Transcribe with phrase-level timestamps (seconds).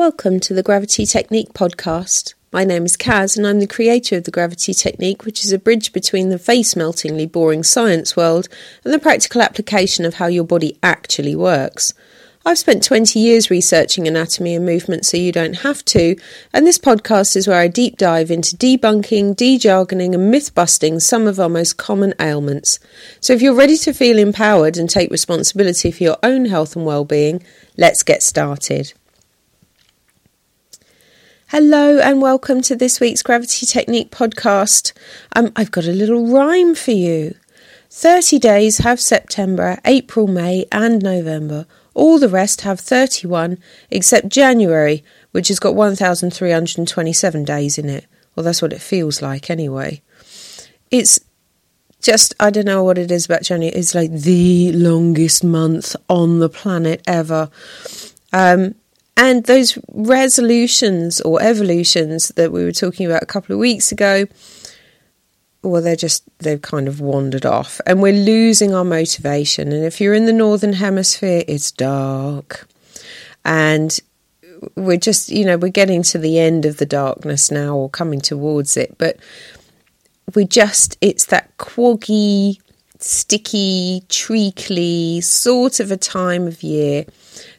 [0.00, 2.32] Welcome to the Gravity Technique podcast.
[2.54, 5.58] My name is Kaz, and I'm the creator of the Gravity Technique, which is a
[5.58, 8.48] bridge between the face meltingly boring science world
[8.82, 11.92] and the practical application of how your body actually works.
[12.46, 16.16] I've spent 20 years researching anatomy and movement so you don't have to,
[16.54, 21.26] and this podcast is where I deep dive into debunking, de-jargoning and myth busting some
[21.26, 22.78] of our most common ailments.
[23.20, 26.86] So if you're ready to feel empowered and take responsibility for your own health and
[26.86, 27.44] well-being,
[27.76, 28.94] let's get started.
[31.50, 34.92] Hello and welcome to this week's Gravity Technique podcast.
[35.34, 37.34] Um, I've got a little rhyme for you.
[37.90, 41.66] 30 days have September, April, May, and November.
[41.92, 43.58] All the rest have 31,
[43.90, 48.06] except January, which has got 1,327 days in it.
[48.36, 50.02] Well, that's what it feels like anyway.
[50.92, 51.18] It's
[52.00, 53.76] just, I don't know what it is about January.
[53.76, 57.50] It's like the longest month on the planet ever.
[58.32, 58.76] Um,
[59.20, 64.24] and those resolutions or evolutions that we were talking about a couple of weeks ago,
[65.62, 69.72] well, they're just, they've kind of wandered off and we're losing our motivation.
[69.72, 72.66] And if you're in the Northern Hemisphere, it's dark.
[73.44, 74.00] And
[74.74, 78.22] we're just, you know, we're getting to the end of the darkness now or coming
[78.22, 78.96] towards it.
[78.96, 79.18] But
[80.34, 82.58] we just, it's that quaggy,
[83.02, 87.04] sticky, treacly sort of a time of year.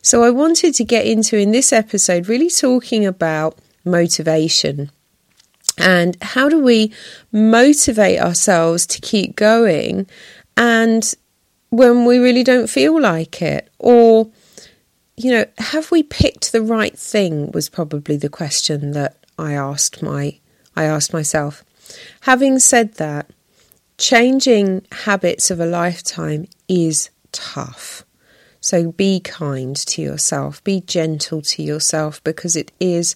[0.02, 4.92] So, I wanted to get into in this episode really talking about motivation
[5.78, 6.94] and how do we
[7.32, 10.08] motivate ourselves to keep going
[10.58, 11.14] and
[11.70, 13.70] when we really don't feel like it.
[13.80, 14.30] Or
[15.18, 20.02] you know have we picked the right thing was probably the question that I asked
[20.02, 20.40] my
[20.76, 21.64] I asked myself.
[22.22, 23.30] Having said that
[24.02, 28.04] changing habits of a lifetime is tough
[28.62, 33.16] so be kind to yourself, be gentle to yourself because it is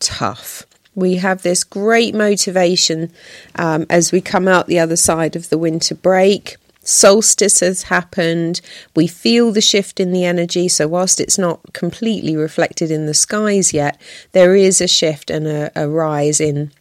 [0.00, 0.66] tough.
[0.94, 3.12] We have this great motivation
[3.54, 6.56] um, as we come out the other side of the winter break.
[6.84, 8.60] Solstice has happened.
[8.96, 10.66] We feel the shift in the energy.
[10.66, 14.00] So, whilst it's not completely reflected in the skies yet,
[14.32, 16.72] there is a shift and a, a rise in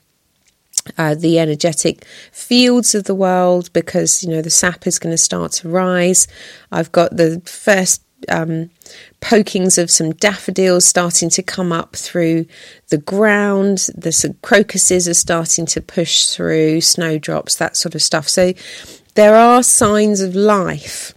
[0.97, 5.18] uh, the energetic fields of the world because you know the sap is going to
[5.18, 6.28] start to rise.
[6.72, 8.69] I've got the first um,
[9.19, 12.46] pokings of some daffodils starting to come up through
[12.90, 13.90] the ground.
[13.96, 18.28] The crocuses are starting to push through, snowdrops, that sort of stuff.
[18.28, 18.53] So
[19.16, 21.13] there are signs of life,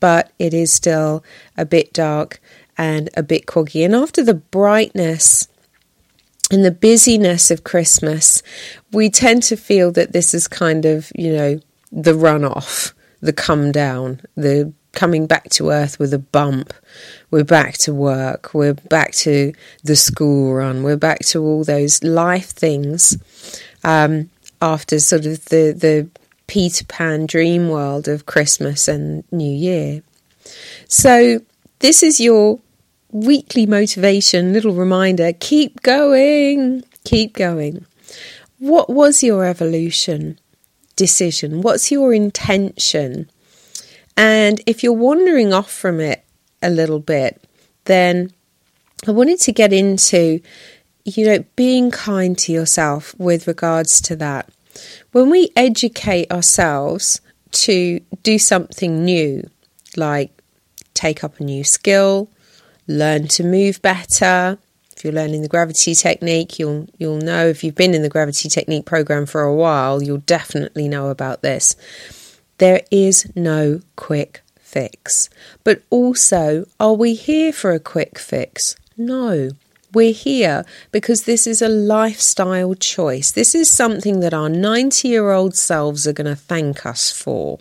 [0.00, 1.24] but it is still
[1.56, 2.40] a bit dark
[2.76, 3.84] and a bit quaggy.
[3.84, 5.48] And after the brightness
[6.50, 8.42] in the busyness of Christmas,
[8.92, 11.60] we tend to feel that this is kind of, you know,
[11.92, 16.72] the runoff, the come down, the coming back to earth with a bump.
[17.30, 18.54] We're back to work.
[18.54, 19.52] We're back to
[19.84, 20.82] the school run.
[20.82, 23.16] We're back to all those life things
[23.84, 24.30] um,
[24.60, 26.08] after sort of the, the
[26.46, 30.02] Peter Pan dream world of Christmas and New Year.
[30.88, 31.40] So,
[31.80, 32.58] this is your
[33.10, 37.86] weekly motivation, little reminder keep going, keep going.
[38.58, 40.38] What was your evolution
[40.96, 41.62] decision?
[41.62, 43.30] What's your intention?
[44.16, 46.24] And if you're wandering off from it
[46.60, 47.42] a little bit,
[47.84, 48.32] then
[49.06, 50.40] I wanted to get into,
[51.04, 54.50] you know, being kind to yourself with regards to that.
[55.12, 57.20] When we educate ourselves
[57.52, 59.48] to do something new,
[59.96, 60.42] like
[60.94, 62.28] take up a new skill,
[62.88, 64.58] learn to move better.
[64.96, 68.48] If you're learning the gravity technique, you'll you'll know if you've been in the gravity
[68.48, 71.76] technique program for a while, you'll definitely know about this.
[72.56, 75.30] There is no quick fix.
[75.64, 78.76] But also, are we here for a quick fix?
[78.96, 79.50] No.
[79.94, 83.30] We're here because this is a lifestyle choice.
[83.30, 87.58] This is something that our 90 year old selves are going to thank us for.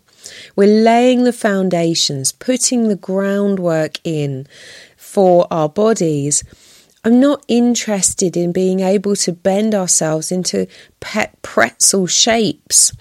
[0.56, 4.46] We're laying the foundations, putting the groundwork in
[5.08, 6.44] for our bodies.
[7.04, 10.68] I'm not interested in being able to bend ourselves into
[11.00, 12.92] pet pretzel shapes.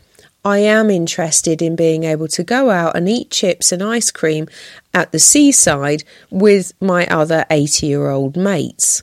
[0.45, 4.47] I am interested in being able to go out and eat chips and ice cream
[4.95, 9.03] at the seaside with my other 80 year old mates.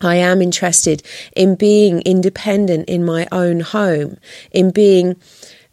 [0.00, 1.02] I am interested
[1.34, 4.18] in being independent in my own home,
[4.52, 5.16] in being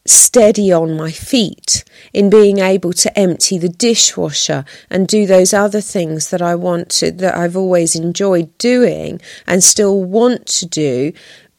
[0.09, 1.83] steady on my feet,
[2.13, 6.89] in being able to empty the dishwasher and do those other things that I want
[6.91, 11.13] to, that I've always enjoyed doing and still want to do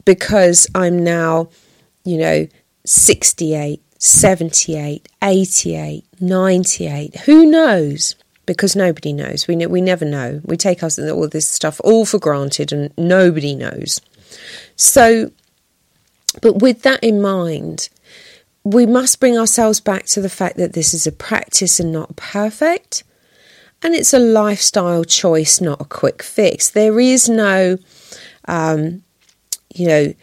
[0.05, 1.51] because I'm now,
[2.05, 2.49] you know,
[2.85, 7.17] 68, 78, 88, 98.
[7.21, 8.17] Who knows?
[8.47, 9.47] because nobody knows.
[9.47, 10.41] We, we never know.
[10.45, 14.01] We take us all this stuff all for granted and nobody knows.
[14.75, 15.31] So,
[16.43, 17.91] but with that in mind,
[18.65, 22.17] we must bring ourselves back to the fact that this is a practice and not
[22.17, 23.05] perfect.
[23.83, 26.69] And it's a lifestyle choice, not a quick fix.
[26.69, 27.79] There is no,
[28.47, 29.03] um,
[29.75, 30.15] you know,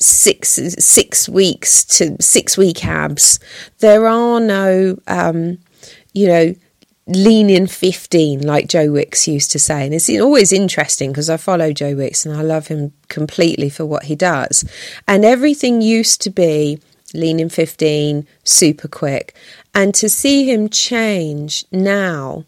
[0.00, 3.38] six six weeks to six week abs.
[3.80, 5.58] There are no, um,
[6.14, 6.54] you know,
[7.06, 11.36] lean in 15 like joe wicks used to say and it's always interesting because i
[11.36, 14.64] follow joe wicks and i love him completely for what he does
[15.08, 16.78] and everything used to be
[17.14, 19.34] lean in 15 super quick
[19.74, 22.44] and to see him change now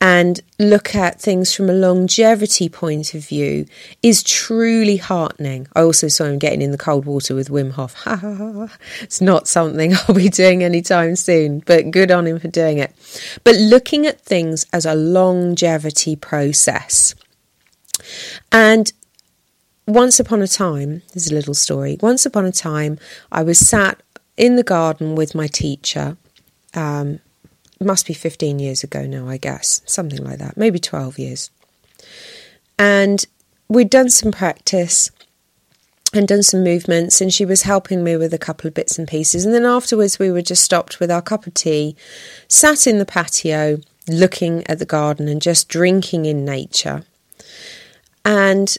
[0.00, 3.66] and look at things from a longevity point of view
[4.02, 5.68] is truly heartening.
[5.74, 8.02] I also saw him getting in the cold water with Wim Hof.
[9.02, 12.94] it's not something I'll be doing anytime soon, but good on him for doing it.
[13.44, 17.14] But looking at things as a longevity process.
[18.50, 18.90] And
[19.94, 21.98] once upon a time, there's a little story.
[22.00, 22.98] Once upon a time,
[23.30, 24.02] I was sat
[24.36, 26.16] in the garden with my teacher.
[26.74, 27.20] Um,
[27.80, 31.50] must be 15 years ago now, I guess, something like that, maybe 12 years.
[32.78, 33.24] And
[33.68, 35.10] we'd done some practice
[36.12, 39.06] and done some movements, and she was helping me with a couple of bits and
[39.06, 39.44] pieces.
[39.44, 41.96] And then afterwards, we were just stopped with our cup of tea,
[42.48, 43.78] sat in the patio,
[44.08, 47.04] looking at the garden and just drinking in nature.
[48.24, 48.76] And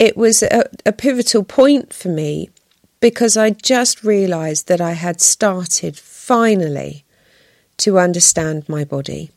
[0.00, 2.48] it was a, a pivotal point for me
[3.00, 7.04] because I just realised that I had started finally
[7.76, 9.30] to understand my body.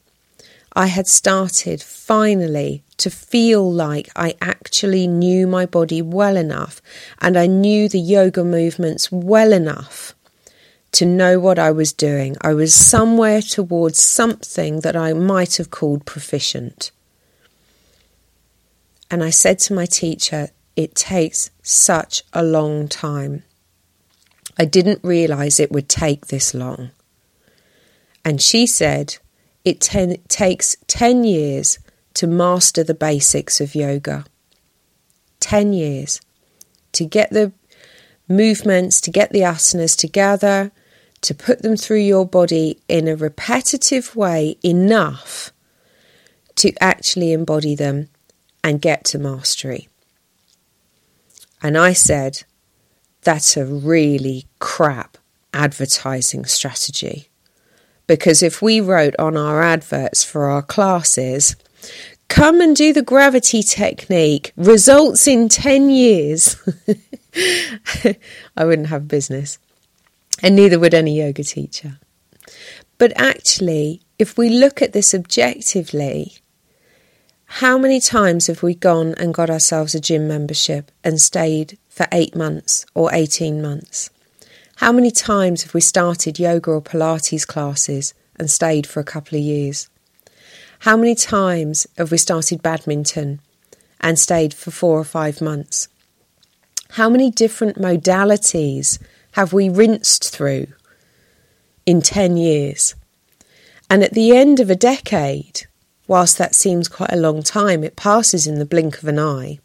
[0.72, 6.82] I had started finally to feel like I actually knew my body well enough
[7.22, 10.16] and I knew the yoga movements well enough
[10.94, 12.38] to know what I was doing.
[12.40, 16.92] I was somewhere towards something that I might have called proficient.
[19.14, 23.44] And I said to my teacher, It takes such a long time.
[24.58, 26.90] I didn't realize it would take this long.
[28.26, 29.18] And she said
[29.64, 31.78] it ten, takes 10 years
[32.16, 34.26] to master the basics of yoga.
[35.42, 36.20] 10 years
[36.94, 37.52] to get the
[38.28, 40.72] movements, to get the asanas together,
[41.22, 45.54] to put them through your body in a repetitive way enough
[46.56, 48.10] to actually embody them
[48.64, 49.90] and get to mastery.
[51.62, 52.44] And I said,
[53.22, 55.18] that's a really crap
[55.54, 57.30] advertising strategy.
[58.06, 61.56] Because if we wrote on our adverts for our classes,
[62.28, 66.58] come and do the gravity technique, results in 10 years,
[68.58, 69.58] I wouldn't have business.
[70.42, 72.00] And neither would any yoga teacher.
[72.98, 76.38] But actually, if we look at this objectively,
[77.58, 82.08] how many times have we gone and got ourselves a gym membership and stayed for
[82.12, 84.10] eight months or 18 months?
[84.78, 89.38] How many times have we started yoga or Pilates classes and stayed for a couple
[89.38, 89.88] of years?
[90.80, 93.40] How many times have we started badminton
[94.02, 95.88] and stayed for four or five months?
[96.90, 99.00] How many different modalities
[99.34, 100.66] have we rinsed through
[101.86, 102.96] in 10 years?
[103.92, 105.68] And at the end of a decade,
[106.08, 109.60] whilst that seems quite a long time, it passes in the blink of an eye.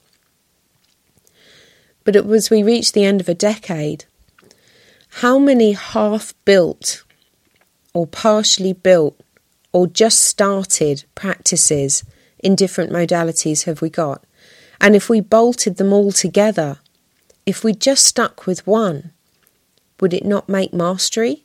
[2.05, 4.05] But as we reach the end of a decade,
[5.09, 7.05] how many half built
[7.93, 9.21] or partially built
[9.73, 12.05] or just started practices
[12.39, 14.25] in different modalities have we got?
[14.81, 16.79] And if we bolted them all together,
[17.45, 19.13] if we just stuck with one,
[20.01, 21.45] would it not make mastery?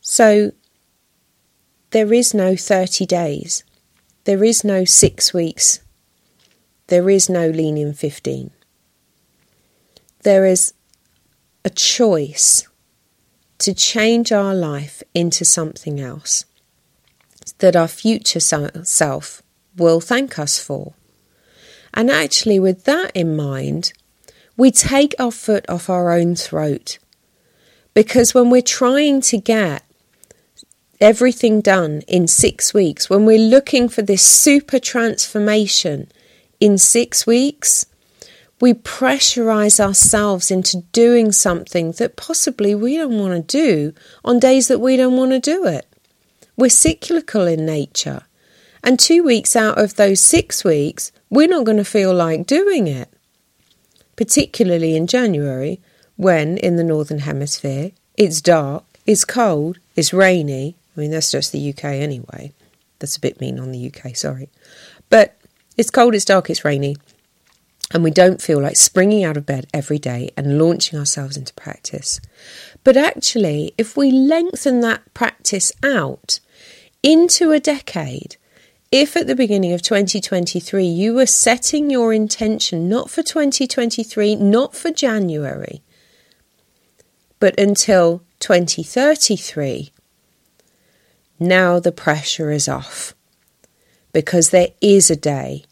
[0.00, 0.52] So
[1.94, 3.62] there is no 30 days,
[4.24, 5.78] there is no six weeks,
[6.88, 8.50] there is no lean in 15.
[10.24, 10.74] There is
[11.64, 12.66] a choice
[13.58, 16.46] to change our life into something else
[17.58, 19.42] that our future self
[19.76, 20.94] will thank us for.
[21.94, 23.92] And actually, with that in mind,
[24.56, 26.98] we take our foot off our own throat.
[27.94, 29.84] Because when we're trying to get
[31.00, 36.10] everything done in six weeks, when we're looking for this super transformation
[36.60, 37.86] in six weeks,
[38.60, 43.92] we pressurize ourselves into doing something that possibly we don't want to do
[44.24, 45.86] on days that we don't want to do it.
[46.56, 48.22] We're cyclical in nature.
[48.82, 52.86] And two weeks out of those six weeks, we're not going to feel like doing
[52.86, 53.08] it.
[54.16, 55.80] Particularly in January,
[56.16, 61.52] when in the Northern Hemisphere it's dark, it's cold, it's rainy, I mean, that's just
[61.52, 62.52] the UK anyway.
[62.98, 64.48] That's a bit mean on the UK, sorry.
[65.10, 65.36] But
[65.76, 66.96] it's cold, it's dark, it's rainy.
[67.92, 71.52] And we don't feel like springing out of bed every day and launching ourselves into
[71.54, 72.20] practice.
[72.82, 76.40] But actually, if we lengthen that practice out
[77.02, 78.36] into a decade,
[78.90, 84.74] if at the beginning of 2023 you were setting your intention not for 2023, not
[84.74, 85.82] for January,
[87.40, 89.92] but until 2033,
[91.48, 93.14] now the pressure is off
[94.12, 95.64] because there is a day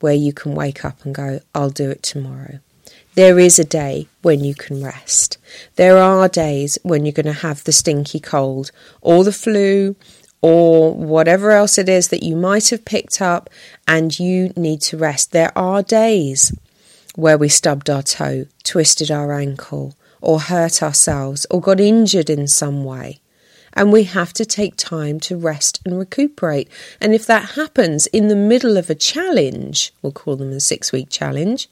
[0.00, 2.60] where you can wake up and go, I'll do it tomorrow.
[3.14, 5.36] There is a day when you can rest.
[5.76, 9.96] There are days when you're going to have the stinky cold or the flu
[10.40, 13.48] or whatever else it is that you might have picked up
[13.86, 15.32] and you need to rest.
[15.32, 16.52] There are days
[17.14, 22.48] where we stubbed our toe, twisted our ankle, or hurt ourselves, or got injured in
[22.48, 23.20] some way.
[23.74, 26.68] And we have to take time to rest and recuperate.
[27.00, 30.92] And if that happens in the middle of a challenge, we'll call them a six
[30.92, 31.68] week challenge,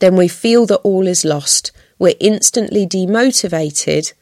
[0.00, 1.72] then we feel that all is lost.
[1.98, 4.12] We're instantly demotivated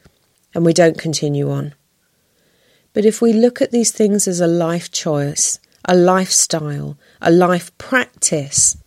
[0.53, 1.73] and we don't continue on.
[2.93, 7.75] But if we look at these things as a life choice, a lifestyle, a life
[7.77, 8.77] practice,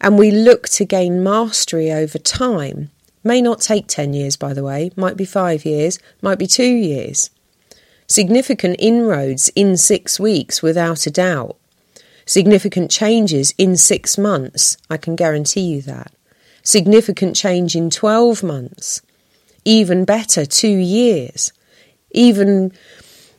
[0.00, 2.90] and we look to gain mastery over time,
[3.22, 6.64] may not take 10 years, by the way, might be five years, might be two
[6.64, 7.30] years.
[8.06, 11.56] Significant inroads in six weeks, without a doubt
[12.30, 14.76] significant changes in six months.
[14.88, 16.12] I can guarantee you that.
[16.62, 19.02] Significant change in 12 months.
[19.64, 21.52] Even better, two years.
[22.12, 22.72] Even,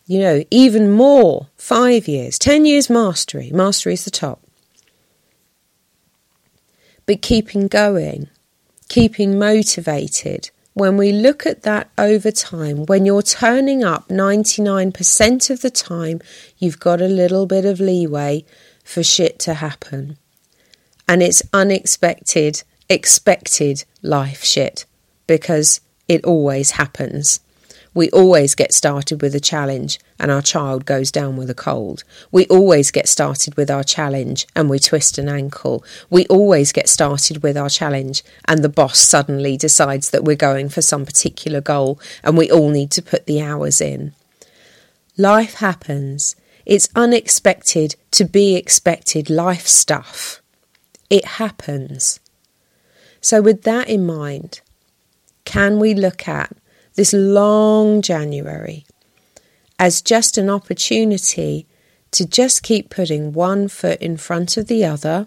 [0.05, 2.38] you know, even more, five years.
[2.38, 3.50] 10 years mastery.
[3.51, 4.41] Mastery is the top.
[7.05, 8.29] But keeping going,
[8.91, 15.62] keeping motivated, when we look at that over time, when you're turning up 99% of
[15.62, 16.19] the time,
[16.57, 18.43] you've got a little bit of leeway
[18.83, 20.17] for shit to happen.
[21.07, 24.83] And it's unexpected, expected life shit
[25.25, 25.79] because
[26.10, 27.39] it always happens.
[27.93, 32.03] We always get started with a challenge and our child goes down with a cold.
[32.31, 35.83] We always get started with our challenge and we twist an ankle.
[36.10, 40.69] We always get started with our challenge and the boss suddenly decides that we're going
[40.69, 44.13] for some particular goal and we all need to put the hours in.
[45.17, 50.41] Life happens it's unexpected to be expected life stuff.
[51.10, 52.19] It happens.
[53.19, 54.62] So, with that in mind,
[55.43, 56.55] can we look at
[57.01, 58.86] this long January
[59.79, 61.65] as just an opportunity
[62.12, 65.25] to just keep putting one foot in front of the other,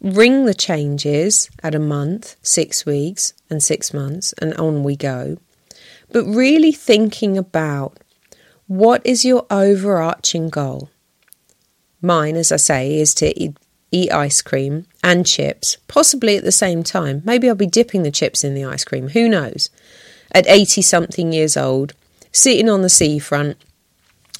[0.00, 5.36] ring the changes at a month, six weeks, and six months, and on we go,
[6.10, 7.98] but really thinking about
[8.66, 10.88] what is your overarching goal?
[12.00, 13.58] Mine, as I say, is to eat,
[13.90, 17.20] eat ice cream and chips, possibly at the same time.
[17.26, 19.68] Maybe I'll be dipping the chips in the ice cream, who knows?
[20.32, 21.94] At 80 something years old,
[22.32, 23.56] sitting on the seafront,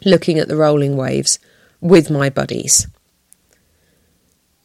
[0.05, 1.39] looking at the rolling waves
[1.81, 2.87] with my buddies.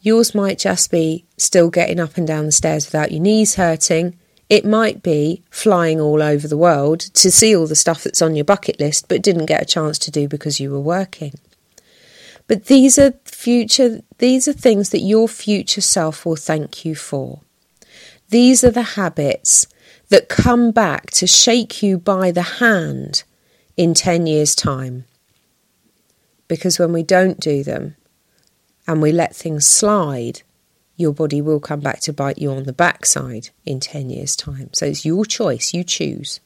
[0.02, 4.18] Yours might just be still getting up and down the stairs without your knees hurting,
[4.52, 8.36] it might be flying all over the world to see all the stuff that's on
[8.36, 11.36] your bucket list but didn't get a chance to do because you were working.
[12.48, 17.40] But these are future these are things that your future self will thank you for.
[18.28, 19.68] These are the habits
[20.12, 23.24] that come back to shake you by the hand
[23.78, 25.06] in 10 years' time.
[26.50, 27.96] Because when we don't do them
[28.86, 30.42] and we let things slide,
[30.98, 34.70] your body will come back to bite you on the backside in 10 years' time.
[34.74, 36.42] So it's your choice, you choose.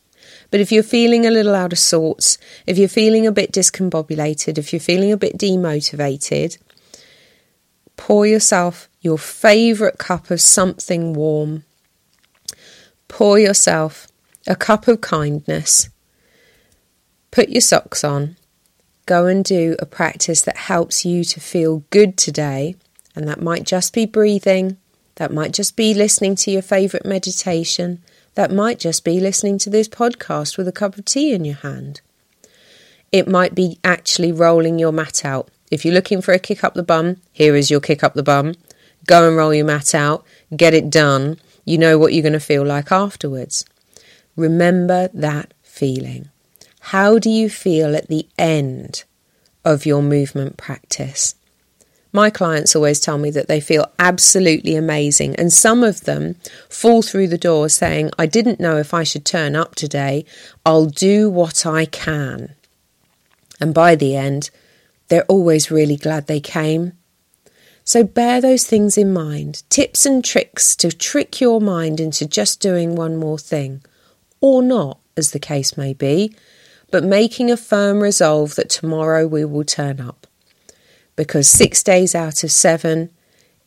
[0.52, 4.60] But if you're feeling a little out of sorts, if you're feeling a bit discombobulated,
[4.60, 6.60] if you're feeling a bit demotivated,
[7.98, 11.64] pour yourself your favourite cup of something warm.
[13.08, 14.08] Pour yourself
[14.48, 15.90] a cup of kindness.
[17.32, 18.38] Put your socks on.
[19.06, 22.76] Go and do a practice that helps you to feel good today
[23.16, 24.78] and that might just be breathing,
[25.16, 28.02] that might just be listening to your favourite meditation,
[28.36, 31.56] that might just be listening to this podcast with a cup of tea in your
[31.56, 32.02] hand.
[33.12, 35.50] It might be actually rolling your mat out.
[35.72, 38.24] If you're looking for a kick up the bum, here is your kick up the
[38.24, 38.56] bum.
[39.08, 41.40] Go and roll your mat out, get it done.
[41.66, 43.66] You know what you're going to feel like afterwards.
[44.36, 46.30] Remember that feeling.
[46.80, 49.04] How do you feel at the end
[49.64, 51.36] of your movement practice?
[52.14, 56.36] My clients always tell me that they feel absolutely amazing, and some of them
[56.70, 60.24] fall through the door saying, I didn't know if I should turn up today.
[60.66, 62.56] I'll do what I can.
[63.60, 64.50] And by the end,
[65.10, 66.94] they're always really glad they came.
[67.88, 72.60] So bear those things in mind tips and tricks to trick your mind into just
[72.60, 73.84] doing one more thing,
[74.42, 76.36] or not, as the case may be,
[76.90, 80.26] but making a firm resolve that tomorrow we will turn up.
[81.16, 83.12] Because six days out of seven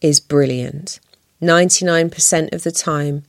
[0.01, 0.99] is brilliant.
[1.41, 3.23] 99% of the time,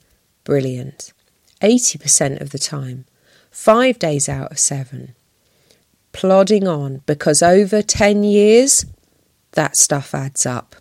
[0.44, 1.14] brilliant.
[1.62, 3.06] 80% of the time,
[3.52, 5.14] five days out of seven,
[6.14, 8.88] plodding on because over 10 years,
[9.52, 10.76] that stuff adds up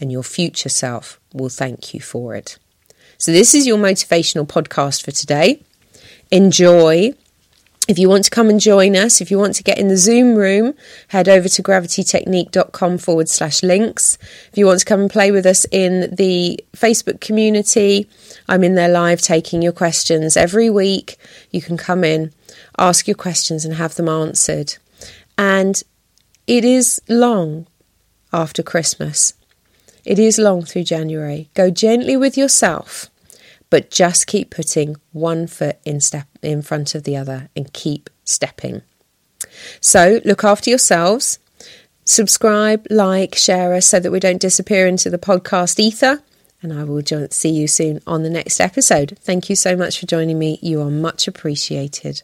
[0.00, 2.58] and your future self will thank you for it.
[3.18, 5.62] So, this is your motivational podcast for today.
[6.30, 7.12] Enjoy.
[7.88, 9.96] If you want to come and join us, if you want to get in the
[9.96, 10.74] Zoom room,
[11.08, 14.18] head over to gravitytechnique.com forward slash links.
[14.50, 18.08] If you want to come and play with us in the Facebook community,
[18.48, 21.16] I'm in there live taking your questions every week.
[21.52, 22.32] You can come in,
[22.76, 24.74] ask your questions, and have them answered.
[25.38, 25.80] And
[26.48, 27.68] it is long
[28.32, 29.34] after Christmas.
[30.06, 31.50] It is long through January.
[31.54, 33.10] Go gently with yourself,
[33.70, 38.08] but just keep putting one foot in step in front of the other and keep
[38.22, 38.82] stepping.
[39.80, 41.40] So look after yourselves.
[42.04, 46.22] Subscribe, like, share us so that we don't disappear into the podcast ether.
[46.62, 49.18] And I will see you soon on the next episode.
[49.22, 50.60] Thank you so much for joining me.
[50.62, 52.22] You are much appreciated.